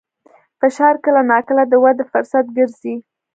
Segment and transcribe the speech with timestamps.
[0.59, 2.95] فشار کله ناکله د ودې فرصت ګرځي.